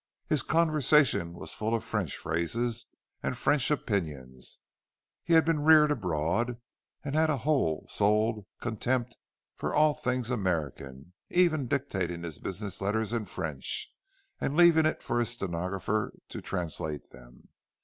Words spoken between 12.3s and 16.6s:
business letters in French, and leaving it for his stenographer to